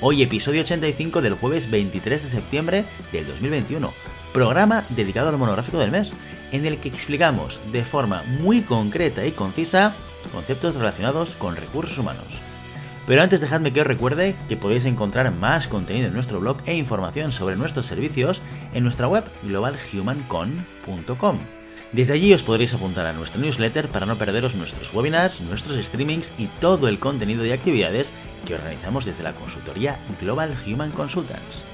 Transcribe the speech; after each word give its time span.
Hoy 0.00 0.22
episodio 0.22 0.60
85 0.60 1.22
del 1.22 1.34
jueves 1.34 1.68
23 1.68 2.22
de 2.22 2.28
septiembre 2.28 2.84
del 3.10 3.26
2021, 3.26 3.92
programa 4.32 4.84
dedicado 4.90 5.28
al 5.28 5.38
monográfico 5.38 5.80
del 5.80 5.90
mes, 5.90 6.12
en 6.52 6.66
el 6.66 6.78
que 6.78 6.88
explicamos 6.88 7.60
de 7.72 7.82
forma 7.82 8.22
muy 8.40 8.60
concreta 8.60 9.26
y 9.26 9.32
concisa 9.32 9.96
conceptos 10.30 10.76
relacionados 10.76 11.34
con 11.34 11.56
recursos 11.56 11.98
humanos. 11.98 12.26
Pero 13.08 13.22
antes 13.22 13.40
dejadme 13.40 13.72
que 13.72 13.80
os 13.80 13.88
recuerde 13.88 14.36
que 14.48 14.56
podéis 14.56 14.84
encontrar 14.84 15.32
más 15.32 15.66
contenido 15.66 16.06
en 16.06 16.14
nuestro 16.14 16.38
blog 16.38 16.58
e 16.66 16.76
información 16.76 17.32
sobre 17.32 17.56
nuestros 17.56 17.86
servicios 17.86 18.40
en 18.74 18.84
nuestra 18.84 19.08
web 19.08 19.24
globalhumancon.com. 19.42 21.57
Desde 21.92 22.12
allí 22.12 22.34
os 22.34 22.42
podréis 22.42 22.74
apuntar 22.74 23.06
a 23.06 23.14
nuestra 23.14 23.40
newsletter 23.40 23.88
para 23.88 24.04
no 24.04 24.16
perderos 24.16 24.54
nuestros 24.54 24.92
webinars, 24.92 25.40
nuestros 25.40 25.82
streamings 25.82 26.32
y 26.36 26.46
todo 26.60 26.86
el 26.86 26.98
contenido 26.98 27.46
y 27.46 27.52
actividades 27.52 28.12
que 28.44 28.54
organizamos 28.54 29.06
desde 29.06 29.22
la 29.22 29.32
consultoría 29.32 29.98
Global 30.20 30.54
Human 30.66 30.90
Consultants. 30.90 31.64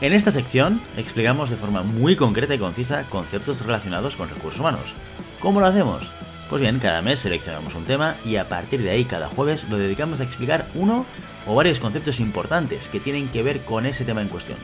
En 0.00 0.12
esta 0.12 0.30
sección 0.30 0.80
explicamos 0.96 1.50
de 1.50 1.56
forma 1.56 1.82
muy 1.82 2.14
concreta 2.14 2.54
y 2.54 2.58
concisa 2.58 3.02
conceptos 3.10 3.60
relacionados 3.60 4.16
con 4.16 4.28
recursos 4.28 4.60
humanos. 4.60 4.94
¿Cómo 5.40 5.58
lo 5.58 5.66
hacemos? 5.66 6.02
Pues 6.48 6.62
bien, 6.62 6.78
cada 6.78 7.02
mes 7.02 7.18
seleccionamos 7.18 7.74
un 7.74 7.84
tema 7.84 8.14
y 8.24 8.36
a 8.36 8.48
partir 8.48 8.82
de 8.82 8.90
ahí 8.90 9.04
cada 9.04 9.28
jueves 9.28 9.66
lo 9.68 9.78
dedicamos 9.78 10.20
a 10.20 10.24
explicar 10.24 10.68
uno 10.76 11.04
o 11.44 11.56
varios 11.56 11.80
conceptos 11.80 12.20
importantes 12.20 12.88
que 12.88 13.00
tienen 13.00 13.28
que 13.28 13.42
ver 13.42 13.62
con 13.62 13.84
ese 13.84 14.04
tema 14.04 14.22
en 14.22 14.28
cuestión. 14.28 14.58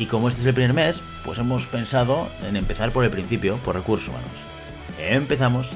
Y 0.00 0.06
como 0.06 0.30
este 0.30 0.40
es 0.40 0.46
el 0.46 0.54
primer 0.54 0.72
mes, 0.72 1.02
pues 1.26 1.38
hemos 1.38 1.66
pensado 1.66 2.30
en 2.48 2.56
empezar 2.56 2.90
por 2.90 3.04
el 3.04 3.10
principio, 3.10 3.58
por 3.58 3.76
recursos 3.76 4.08
humanos. 4.08 4.30
Empezamos. 4.98 5.68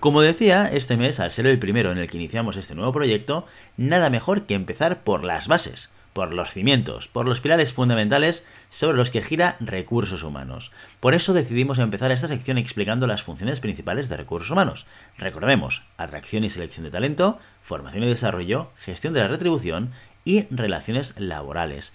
Como 0.00 0.20
decía, 0.20 0.68
este 0.72 0.96
mes, 0.96 1.20
al 1.20 1.30
ser 1.30 1.46
el 1.46 1.60
primero 1.60 1.92
en 1.92 1.98
el 1.98 2.10
que 2.10 2.16
iniciamos 2.16 2.56
este 2.56 2.74
nuevo 2.74 2.92
proyecto, 2.92 3.46
nada 3.76 4.10
mejor 4.10 4.42
que 4.42 4.54
empezar 4.54 5.04
por 5.04 5.22
las 5.22 5.46
bases, 5.46 5.88
por 6.12 6.32
los 6.32 6.50
cimientos, 6.50 7.06
por 7.06 7.26
los 7.26 7.40
pilares 7.40 7.72
fundamentales 7.72 8.44
sobre 8.70 8.96
los 8.96 9.12
que 9.12 9.22
gira 9.22 9.56
recursos 9.60 10.24
humanos. 10.24 10.72
Por 10.98 11.14
eso 11.14 11.32
decidimos 11.32 11.78
empezar 11.78 12.10
esta 12.10 12.26
sección 12.26 12.58
explicando 12.58 13.06
las 13.06 13.22
funciones 13.22 13.60
principales 13.60 14.08
de 14.08 14.16
recursos 14.16 14.50
humanos. 14.50 14.86
Recordemos, 15.16 15.84
atracción 15.96 16.42
y 16.42 16.50
selección 16.50 16.84
de 16.84 16.90
talento, 16.90 17.38
formación 17.62 18.02
y 18.02 18.08
desarrollo, 18.08 18.72
gestión 18.78 19.14
de 19.14 19.20
la 19.20 19.28
retribución 19.28 19.92
y 20.24 20.46
relaciones 20.50 21.14
laborales. 21.18 21.92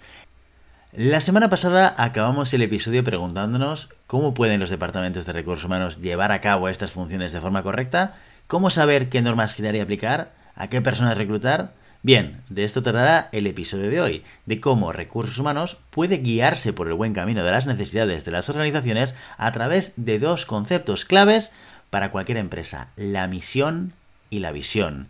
La 0.92 1.20
semana 1.20 1.48
pasada 1.48 1.94
acabamos 1.98 2.52
el 2.52 2.62
episodio 2.62 3.04
preguntándonos 3.04 3.90
cómo 4.06 4.34
pueden 4.34 4.58
los 4.58 4.70
departamentos 4.70 5.26
de 5.26 5.32
recursos 5.32 5.64
humanos 5.64 6.00
llevar 6.00 6.32
a 6.32 6.40
cabo 6.40 6.68
estas 6.68 6.90
funciones 6.90 7.32
de 7.32 7.40
forma 7.40 7.62
correcta, 7.62 8.16
cómo 8.46 8.70
saber 8.70 9.08
qué 9.08 9.22
normas 9.22 9.54
girar 9.54 9.76
y 9.76 9.80
aplicar, 9.80 10.32
a 10.56 10.68
qué 10.68 10.80
personas 10.80 11.16
reclutar, 11.16 11.72
Bien, 12.02 12.40
de 12.48 12.64
esto 12.64 12.82
tratará 12.82 13.28
el 13.30 13.46
episodio 13.46 13.90
de 13.90 14.00
hoy, 14.00 14.24
de 14.46 14.58
cómo 14.58 14.90
recursos 14.90 15.38
humanos 15.38 15.76
puede 15.90 16.16
guiarse 16.16 16.72
por 16.72 16.88
el 16.88 16.94
buen 16.94 17.12
camino 17.12 17.44
de 17.44 17.50
las 17.50 17.66
necesidades 17.66 18.24
de 18.24 18.30
las 18.30 18.48
organizaciones 18.48 19.14
a 19.36 19.52
través 19.52 19.92
de 19.96 20.18
dos 20.18 20.46
conceptos 20.46 21.04
claves 21.04 21.52
para 21.90 22.10
cualquier 22.10 22.38
empresa, 22.38 22.88
la 22.96 23.26
misión 23.26 23.92
y 24.30 24.38
la 24.38 24.50
visión. 24.50 25.08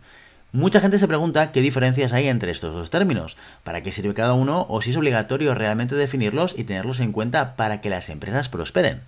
Mucha 0.53 0.81
gente 0.81 0.97
se 0.97 1.07
pregunta 1.07 1.51
qué 1.51 1.61
diferencias 1.61 2.11
hay 2.11 2.27
entre 2.27 2.51
estos 2.51 2.73
dos 2.73 2.89
términos, 2.89 3.37
para 3.63 3.81
qué 3.83 3.91
sirve 3.91 4.13
cada 4.13 4.33
uno 4.33 4.65
o 4.69 4.81
si 4.81 4.89
es 4.89 4.97
obligatorio 4.97 5.55
realmente 5.55 5.95
definirlos 5.95 6.55
y 6.57 6.65
tenerlos 6.65 6.99
en 6.99 7.13
cuenta 7.13 7.55
para 7.55 7.79
que 7.79 7.89
las 7.89 8.09
empresas 8.09 8.49
prosperen. 8.49 9.01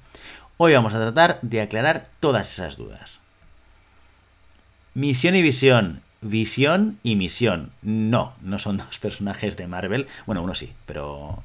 Hoy 0.57 0.73
vamos 0.73 0.93
a 0.93 0.99
tratar 0.99 1.39
de 1.41 1.61
aclarar 1.61 2.07
todas 2.19 2.51
esas 2.51 2.77
dudas. 2.77 3.19
Misión 4.93 5.35
y 5.35 5.41
visión 5.41 6.01
Visión 6.23 6.99
y 7.03 7.17
Misión. 7.17 7.71
No, 7.81 8.33
no 8.41 8.57
son 8.57 8.77
dos 8.77 8.97
personajes 8.99 9.57
de 9.57 9.67
Marvel. 9.67 10.07
Bueno, 10.25 10.41
uno 10.41 10.55
sí, 10.55 10.71
pero. 10.85 11.43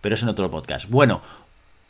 Pero 0.00 0.14
es 0.14 0.22
en 0.22 0.28
otro 0.28 0.50
podcast. 0.50 0.88
Bueno, 0.88 1.20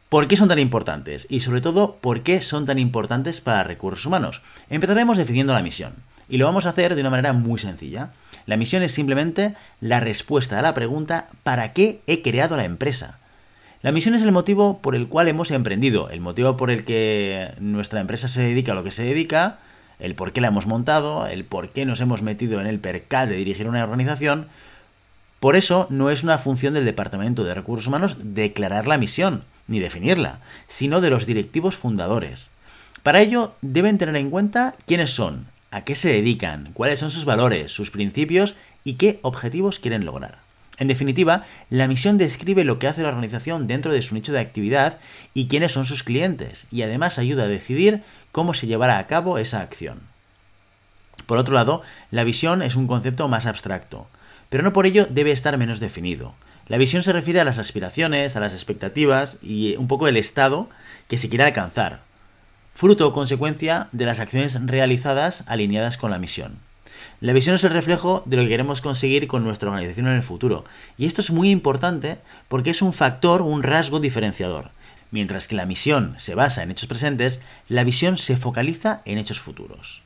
¿por 0.09 0.29
qué 0.29 0.37
son 0.37 0.49
tan 0.49 0.59
importantes? 0.59 1.27
Y 1.31 1.41
sobre 1.41 1.61
todo, 1.61 1.97
¿por 2.01 2.23
qué 2.23 2.41
son 2.43 2.67
tan 2.67 2.79
importantes 2.79 3.41
para 3.41 3.65
recursos 3.65 4.05
humanos? 4.05 4.43
Empezaremos 4.69 5.17
definiendo 5.17 5.55
la 5.55 5.63
misión. 5.63 5.95
Y 6.31 6.39
lo 6.39 6.47
vamos 6.47 6.65
a 6.65 6.71
hacer 6.71 6.95
de 6.95 7.01
una 7.01 7.11
manera 7.11 7.33
muy 7.33 7.59
sencilla. 7.59 8.13
La 8.47 8.57
misión 8.57 8.85
es 8.85 8.93
simplemente 8.93 9.57
la 9.81 9.99
respuesta 9.99 10.59
a 10.59 10.63
la 10.63 10.75
pregunta 10.75 11.27
¿para 11.43 11.73
qué 11.73 12.01
he 12.07 12.23
creado 12.23 12.57
la 12.57 12.65
empresa? 12.65 13.19
La 13.83 13.91
misión 13.93 14.15
es 14.15 14.23
el 14.23 14.31
motivo 14.31 14.79
por 14.79 14.95
el 14.95 15.09
cual 15.09 15.27
hemos 15.27 15.51
emprendido, 15.51 16.09
el 16.09 16.21
motivo 16.21 16.57
por 16.57 16.71
el 16.71 16.85
que 16.85 17.53
nuestra 17.59 18.01
empresa 18.01 18.29
se 18.29 18.43
dedica 18.43 18.73
a 18.73 18.75
lo 18.77 18.85
que 18.85 18.91
se 18.93 19.03
dedica, 19.03 19.59
el 19.99 20.15
por 20.15 20.33
qué 20.33 20.41
la 20.41 20.49
hemos 20.49 20.67
montado, 20.67 21.27
el 21.27 21.45
por 21.45 21.71
qué 21.71 21.85
nos 21.85 22.01
hemos 22.01 22.23
metido 22.23 22.61
en 22.61 22.67
el 22.67 22.79
percal 22.79 23.29
de 23.29 23.37
dirigir 23.37 23.67
una 23.67 23.83
organización. 23.83 24.49
Por 25.41 25.57
eso 25.57 25.87
no 25.91 26.11
es 26.11 26.23
una 26.23 26.39
función 26.39 26.75
del 26.75 26.85
Departamento 26.85 27.43
de 27.43 27.55
Recursos 27.55 27.89
Humanos 27.89 28.19
declarar 28.23 28.87
la 28.87 28.99
misión, 28.99 29.45
ni 29.67 29.81
definirla, 29.81 30.41
sino 30.69 31.01
de 31.01 31.11
los 31.11 31.27
directivos 31.27 31.75
fundadores. 31.75 32.51
Para 33.03 33.21
ello 33.21 33.55
deben 33.63 33.99
tener 33.99 34.17
en 34.17 34.31
cuenta 34.31 34.75
quiénes 34.87 35.11
son, 35.11 35.47
a 35.71 35.85
qué 35.85 35.95
se 35.95 36.13
dedican, 36.13 36.71
cuáles 36.73 36.99
son 36.99 37.11
sus 37.11 37.25
valores, 37.25 37.73
sus 37.73 37.91
principios 37.91 38.55
y 38.85 38.95
qué 38.95 39.21
objetivos 39.23 39.79
quieren 39.79 40.05
lograr. 40.05 40.39
En 40.79 40.89
definitiva, 40.89 41.45
la 41.69 41.87
misión 41.89 42.17
describe 42.17 42.65
lo 42.65 42.79
que 42.79 42.89
hace 42.89 43.03
la 43.03 43.09
organización 43.09 43.67
dentro 43.67 43.93
de 43.93 44.01
su 44.01 44.15
nicho 44.15 44.33
de 44.33 44.41
actividad 44.41 44.99
y 45.35 45.47
quiénes 45.47 45.73
son 45.73 45.85
sus 45.85 46.03
clientes, 46.03 46.67
y 46.71 46.83
además 46.83 47.19
ayuda 47.19 47.45
a 47.45 47.49
decidir 47.49 48.03
cómo 48.33 48.55
se 48.55 48.67
llevará 48.67 48.99
a 48.99 49.07
cabo 49.07 49.37
esa 49.37 49.61
acción. 49.61 50.01
Por 51.27 51.37
otro 51.37 51.55
lado, 51.55 51.83
la 52.11 52.25
visión 52.25 52.63
es 52.63 52.77
un 52.77 52.87
concepto 52.87 53.29
más 53.29 53.45
abstracto, 53.45 54.09
pero 54.49 54.63
no 54.63 54.73
por 54.73 54.87
ello 54.87 55.07
debe 55.09 55.33
estar 55.33 55.59
menos 55.59 55.81
definido. 55.81 56.35
La 56.67 56.79
visión 56.79 57.03
se 57.03 57.13
refiere 57.13 57.41
a 57.41 57.45
las 57.45 57.59
aspiraciones, 57.59 58.35
a 58.35 58.41
las 58.41 58.55
expectativas 58.55 59.37
y 59.43 59.77
un 59.77 59.87
poco 59.87 60.09
el 60.09 60.17
estado 60.17 60.71
que 61.09 61.19
se 61.19 61.29
quiere 61.29 61.45
alcanzar, 61.45 62.01
fruto 62.81 63.07
o 63.07 63.13
consecuencia 63.13 63.89
de 63.93 64.07
las 64.07 64.21
acciones 64.21 64.59
realizadas 64.65 65.45
alineadas 65.47 65.99
con 65.99 66.11
la 66.11 66.19
misión. 66.19 66.57
La 67.21 67.35
visión 67.35 67.55
es 67.55 67.65
el 67.65 67.75
reflejo 67.75 68.23
de 68.25 68.39
lo 68.39 68.43
que 68.43 68.49
queremos 68.49 68.81
conseguir 68.81 69.29
con 69.29 69.45
nuestra 69.45 69.69
organización 69.69 70.07
en 70.07 70.15
el 70.15 70.23
futuro, 70.23 70.65
y 70.97 71.05
esto 71.05 71.21
es 71.21 71.31
muy 71.31 71.51
importante 71.51 72.17
porque 72.49 72.71
es 72.71 72.81
un 72.81 72.95
factor, 72.95 73.43
un 73.43 73.63
rasgo 73.63 74.01
diferenciador. 74.01 74.71
Mientras 75.11 75.47
que 75.47 75.57
la 75.57 75.67
misión 75.67 76.15
se 76.17 76.35
basa 76.35 76.63
en 76.63 76.71
hechos 76.71 76.87
presentes, 76.87 77.43
la 77.69 77.85
visión 77.85 78.17
se 78.17 78.39
focaliza 78.39 79.03
en 79.05 79.19
hechos 79.19 79.41
futuros. 79.41 80.01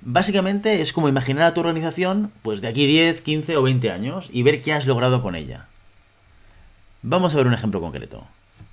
Básicamente 0.00 0.80
es 0.80 0.92
como 0.92 1.08
imaginar 1.08 1.44
a 1.44 1.54
tu 1.54 1.60
organización 1.60 2.32
pues 2.42 2.62
de 2.62 2.66
aquí 2.66 2.88
10, 2.88 3.20
15 3.20 3.58
o 3.58 3.62
20 3.62 3.92
años 3.92 4.28
y 4.32 4.42
ver 4.42 4.60
qué 4.60 4.72
has 4.72 4.88
logrado 4.88 5.22
con 5.22 5.36
ella. 5.36 5.66
Vamos 7.02 7.32
a 7.32 7.36
ver 7.36 7.46
un 7.46 7.54
ejemplo 7.54 7.80
concreto. 7.80 8.26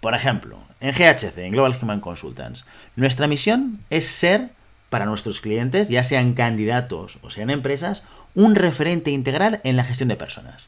Por 0.04 0.16
ejemplo, 0.16 0.60
en 0.82 0.92
GHC, 0.92 1.38
en 1.38 1.54
Global 1.54 1.74
Human 1.82 2.02
Consultants, 2.02 2.66
nuestra 2.98 3.26
misión 3.28 3.80
es 3.90 4.06
ser 4.06 4.50
para 4.90 5.06
nuestros 5.06 5.40
clientes, 5.40 5.88
ya 5.88 6.04
sean 6.04 6.34
candidatos 6.34 7.20
o 7.22 7.30
sean 7.30 7.50
empresas, 7.50 8.04
un 8.36 8.56
referente 8.56 9.12
integral 9.12 9.62
en 9.64 9.78
la 9.78 9.86
gestión 9.86 10.10
de 10.10 10.18
personas. 10.18 10.68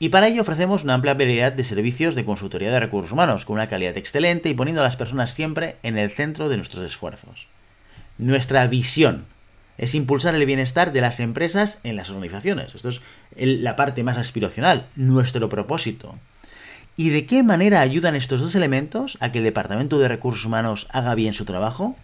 Y 0.00 0.08
para 0.08 0.26
ello 0.26 0.42
ofrecemos 0.42 0.82
una 0.82 0.94
amplia 0.94 1.14
variedad 1.14 1.52
de 1.52 1.62
servicios 1.62 2.16
de 2.16 2.24
consultoría 2.24 2.72
de 2.72 2.80
recursos 2.80 3.12
humanos, 3.12 3.44
con 3.44 3.54
una 3.54 3.68
calidad 3.68 3.96
excelente 3.96 4.48
y 4.48 4.54
poniendo 4.54 4.80
a 4.80 4.84
las 4.84 4.96
personas 4.96 5.30
siempre 5.32 5.76
en 5.84 5.96
el 5.96 6.10
centro 6.10 6.48
de 6.48 6.56
nuestros 6.56 6.82
esfuerzos. 6.82 7.46
Nuestra 8.18 8.66
visión 8.66 9.26
es 9.78 9.94
impulsar 9.94 10.34
el 10.34 10.44
bienestar 10.44 10.92
de 10.92 11.02
las 11.02 11.20
empresas 11.20 11.78
en 11.84 11.94
las 11.94 12.10
organizaciones. 12.10 12.74
Esto 12.74 12.88
es 12.88 13.00
la 13.36 13.76
parte 13.76 14.02
más 14.02 14.18
aspiracional, 14.18 14.88
nuestro 14.96 15.48
propósito. 15.48 16.16
¿Y 16.96 17.08
de 17.08 17.24
qué 17.24 17.42
manera 17.42 17.80
ayudan 17.80 18.16
estos 18.16 18.40
dos 18.40 18.54
elementos 18.54 19.16
a 19.20 19.32
que 19.32 19.38
el 19.38 19.44
Departamento 19.44 19.98
de 19.98 20.08
Recursos 20.08 20.44
Humanos 20.44 20.88
haga 20.90 21.14
bien 21.14 21.32
su 21.32 21.44
trabajo? 21.44 21.96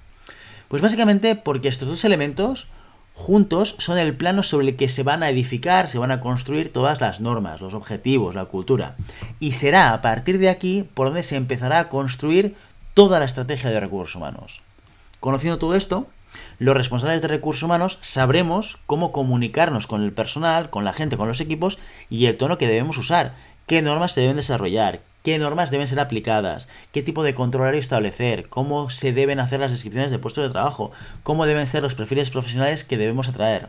Pues 0.69 0.81
básicamente 0.81 1.37
porque 1.37 1.69
estos 1.69 1.89
dos 1.89 2.05
elementos 2.05 2.69
juntos 3.13 3.75
son 3.79 3.99
el 3.99 4.17
plano 4.17 4.43
sobre 4.43 4.69
el 4.69 4.77
que 4.77 4.89
se 4.89 5.03
van 5.03 5.23
a 5.23 5.29
edificar, 5.29 5.89
se 5.89 5.99
van 5.99 6.11
a 6.11 6.21
construir 6.21 6.73
todas 6.73 7.01
las 7.01 7.21
normas, 7.21 7.61
los 7.61 7.75
objetivos, 7.75 8.35
la 8.35 8.47
cultura. 8.47 8.97
Y 9.41 9.53
será 9.53 9.93
a 9.93 10.01
partir 10.01 10.39
de 10.39 10.49
aquí 10.49 10.89
por 10.95 11.09
donde 11.09 11.23
se 11.23 11.37
empezará 11.37 11.81
a 11.81 11.89
construir 11.89 12.55
toda 12.95 13.19
la 13.19 13.27
estrategia 13.27 13.71
de 13.71 13.81
recursos 13.81 14.17
humanos. 14.17 14.63
Conociendo 15.21 15.59
todo 15.59 15.75
esto, 15.75 16.07
Los 16.59 16.77
responsables 16.77 17.23
de 17.23 17.29
recursos 17.29 17.63
humanos 17.63 17.99
sabremos 18.01 18.79
cómo 18.87 19.13
comunicarnos 19.13 19.87
con 19.87 20.03
el 20.03 20.13
personal, 20.13 20.71
con 20.71 20.85
la 20.85 20.93
gente, 20.93 21.17
con 21.17 21.29
los 21.29 21.41
equipos 21.41 21.79
y 22.11 22.27
el 22.27 22.37
tono 22.37 22.59
que 22.59 22.67
debemos 22.67 22.99
usar, 22.99 23.35
qué 23.69 23.83
normas 23.83 24.13
se 24.13 24.23
deben 24.23 24.37
desarrollar, 24.37 25.03
qué 25.23 25.39
normas 25.39 25.71
deben 25.71 25.87
ser 25.87 26.01
aplicadas, 26.01 26.67
qué 26.91 27.03
tipo 27.03 27.23
de 27.23 27.35
control 27.35 27.75
establecer, 27.75 28.49
cómo 28.49 28.89
se 28.89 29.13
deben 29.13 29.41
hacer 29.41 29.61
las 29.61 29.71
descripciones 29.73 30.11
de 30.11 30.19
puestos 30.19 30.43
de 30.43 30.51
trabajo, 30.51 30.91
cómo 31.23 31.45
deben 31.45 31.67
ser 31.67 31.83
los 31.83 31.95
perfiles 31.95 32.31
profesionales 32.31 32.83
que 32.83 32.97
debemos 32.97 33.29
atraer. 33.29 33.69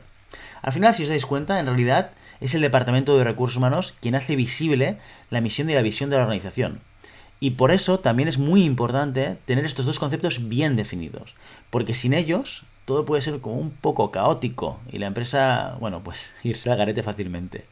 Al 0.61 0.71
final, 0.71 0.95
si 0.95 1.03
os 1.03 1.09
dais 1.09 1.25
cuenta, 1.25 1.59
en 1.59 1.65
realidad 1.65 2.11
es 2.39 2.55
el 2.55 2.61
Departamento 2.61 3.17
de 3.17 3.25
Recursos 3.25 3.57
Humanos 3.57 3.93
quien 3.99 4.15
hace 4.15 4.37
visible 4.37 4.97
la 5.29 5.41
misión 5.41 5.69
y 5.69 5.73
la 5.73 5.81
visión 5.81 6.09
de 6.09 6.15
la 6.15 6.23
organización. 6.23 6.79
Y 7.41 7.51
por 7.51 7.71
eso 7.71 7.99
también 7.99 8.29
es 8.29 8.37
muy 8.37 8.63
importante 8.63 9.37
tener 9.45 9.65
estos 9.65 9.85
dos 9.85 9.99
conceptos 9.99 10.47
bien 10.47 10.77
definidos, 10.77 11.35
porque 11.69 11.93
sin 11.93 12.13
ellos 12.13 12.63
todo 12.85 13.05
puede 13.05 13.21
ser 13.21 13.39
como 13.41 13.55
un 13.55 13.71
poco 13.71 14.11
caótico 14.11 14.79
y 14.91 14.97
la 14.97 15.07
empresa, 15.07 15.75
bueno, 15.79 16.01
pues 16.03 16.31
irse 16.43 16.71
al 16.71 16.77
garete 16.77 17.03
fácilmente. 17.03 17.65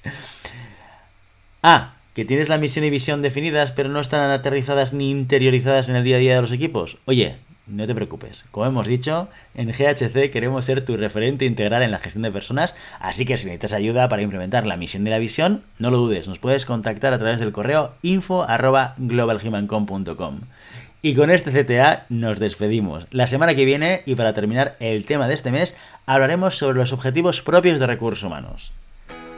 Ah, 1.63 1.96
que 2.17 2.25
tienes 2.25 2.49
la 2.49 2.57
misión 2.57 2.83
y 2.83 2.89
visión 2.89 3.21
definidas, 3.21 3.71
pero 3.71 3.89
no 3.89 3.99
están 3.99 4.31
aterrizadas 4.31 4.91
ni 4.91 5.11
interiorizadas 5.11 5.87
en 5.87 5.95
el 5.95 6.03
día 6.03 6.15
a 6.15 6.19
día 6.19 6.33
de 6.33 6.41
los 6.41 6.51
equipos. 6.51 6.97
Oye, 7.05 7.35
no 7.67 7.85
te 7.85 7.93
preocupes. 7.93 8.43
Como 8.49 8.65
hemos 8.65 8.87
dicho, 8.87 9.27
en 9.53 9.69
GHC 9.69 10.31
queremos 10.31 10.65
ser 10.65 10.83
tu 10.83 10.97
referente 10.97 11.45
integral 11.45 11.83
en 11.83 11.91
la 11.91 11.99
gestión 11.99 12.23
de 12.23 12.31
personas, 12.31 12.73
así 12.99 13.23
que 13.23 13.37
si 13.37 13.45
necesitas 13.45 13.73
ayuda 13.73 14.09
para 14.09 14.23
implementar 14.23 14.65
la 14.65 14.77
misión 14.77 15.03
de 15.03 15.11
la 15.11 15.19
visión, 15.19 15.61
no 15.77 15.91
lo 15.91 15.97
dudes, 15.97 16.27
nos 16.27 16.39
puedes 16.39 16.65
contactar 16.65 17.13
a 17.13 17.19
través 17.19 17.39
del 17.39 17.51
correo 17.51 17.93
info@globalhumancom.com. 18.01 20.39
Y 21.03 21.13
con 21.13 21.29
este 21.29 21.51
CTA 21.51 22.07
nos 22.09 22.39
despedimos. 22.39 23.05
La 23.11 23.27
semana 23.27 23.53
que 23.53 23.65
viene, 23.65 24.01
y 24.07 24.15
para 24.15 24.33
terminar 24.33 24.75
el 24.79 25.05
tema 25.05 25.27
de 25.27 25.35
este 25.35 25.51
mes, 25.51 25.77
hablaremos 26.07 26.57
sobre 26.57 26.79
los 26.79 26.93
objetivos 26.93 27.43
propios 27.43 27.79
de 27.79 27.85
recursos 27.85 28.23
humanos. 28.23 28.71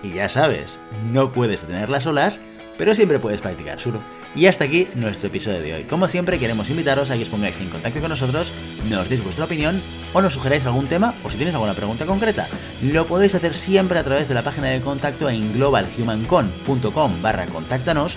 Y 0.02 0.14
ya 0.14 0.30
sabes, 0.30 0.80
no 1.12 1.34
puedes 1.34 1.68
detener 1.68 1.90
olas, 2.08 2.40
pero 2.80 2.96
siempre 2.96 3.20
puedes 3.20 3.42
practicar 3.42 3.80
surf. 3.80 4.00
Y 4.36 4.46
hasta 4.46 4.64
aquí 4.64 4.88
nuestro 4.96 5.28
episodio 5.28 5.60
de 5.60 5.74
hoy. 5.74 5.84
Como 5.84 6.08
siempre, 6.08 6.40
queremos 6.40 6.70
invitaros 6.70 7.12
a 7.12 7.18
que 7.18 7.24
os 7.24 7.30
pongáis 7.30 7.60
en 7.60 7.68
contacto 7.68 8.00
con 8.00 8.10
nosotros, 8.10 8.54
nos 8.90 9.10
deis 9.10 9.22
vuestra 9.22 9.46
opinión 9.46 9.80
o 10.14 10.22
nos 10.22 10.34
sugeráis 10.34 10.66
algún 10.66 10.88
tema 10.88 11.14
o 11.24 11.30
si 11.30 11.38
tenéis 11.38 11.56
alguna 11.56 11.74
pregunta 11.74 12.06
concreta. 12.06 12.48
Lo 12.82 13.06
podéis 13.06 13.36
hacer 13.36 13.54
siempre 13.54 14.00
a 14.00 14.04
través 14.04 14.30
de 14.30 14.34
la 14.34 14.44
página 14.44 14.70
de 14.70 14.80
contacto 14.80 15.30
en 15.30 15.52
globalhumancon.com 15.54 17.22
barra 17.22 17.46
contáctanos 17.48 18.16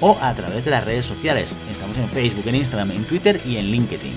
o 0.00 0.16
a 0.20 0.32
través 0.34 0.64
de 0.64 0.70
las 0.70 0.84
redes 0.84 1.06
sociales. 1.06 1.50
Estamos 1.72 1.98
en 1.98 2.08
Facebook, 2.08 2.46
en 2.46 2.54
Instagram, 2.54 2.92
en 2.92 3.04
Twitter 3.04 3.40
y 3.44 3.56
en 3.56 3.66
LinkedIn. 3.66 4.14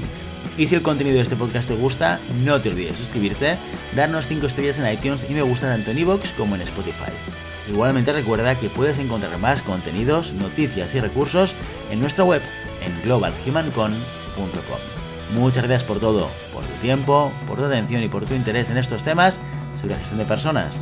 Y 0.60 0.68
si 0.68 0.76
el 0.76 0.84
contenido 0.84 1.18
de 1.18 1.24
este 1.24 1.36
podcast 1.36 1.68
te 1.68 1.76
gusta, 1.76 2.20
no 2.44 2.62
te 2.62 2.70
olvides 2.70 2.98
suscribirte, 2.98 3.58
darnos 3.96 4.28
5 4.28 4.46
estrellas 4.46 4.78
en 4.78 4.94
iTunes 4.94 5.26
y 5.28 5.34
me 5.34 5.42
gusta 5.42 5.68
tanto 5.68 5.90
en 5.90 5.98
iVoox 6.00 6.32
como 6.34 6.54
en 6.54 6.62
Spotify. 6.62 7.12
Igualmente 7.70 8.14
recuerda 8.14 8.56
que 8.56 8.70
puedes 8.70 8.98
encontrar 9.00 9.38
más 9.40 9.62
contenidos, 9.62 10.34
noticias 10.34 10.96
y 10.96 11.00
recursos 11.00 11.56
en 11.92 12.00
nuestra 12.00 12.24
web 12.24 12.42
en 12.82 13.02
globalhumancon.com. 13.04 14.80
Muchas 15.36 15.64
gracias 15.64 15.84
por 15.84 16.00
todo, 16.00 16.30
por 16.54 16.64
tu 16.64 16.74
tiempo, 16.76 17.32
por 17.48 17.58
tu 17.58 17.66
atención 17.66 18.02
y 18.04 18.08
por 18.08 18.26
tu 18.26 18.34
interés 18.34 18.70
en 18.70 18.78
estos 18.78 19.04
temas 19.04 19.40
sobre 19.76 19.94
la 19.94 20.00
gestión 20.00 20.20
de 20.20 20.26
personas. 20.26 20.82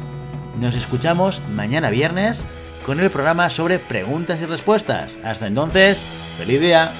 Nos 0.59 0.75
escuchamos 0.75 1.41
mañana 1.53 1.89
viernes 1.89 2.45
con 2.85 2.99
el 2.99 3.09
programa 3.09 3.49
sobre 3.49 3.79
preguntas 3.79 4.41
y 4.41 4.45
respuestas. 4.45 5.17
Hasta 5.23 5.47
entonces, 5.47 5.99
feliz 6.37 6.61
día. 6.61 6.91